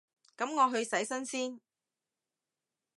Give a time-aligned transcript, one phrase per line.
[0.35, 1.59] 噉我去洗身先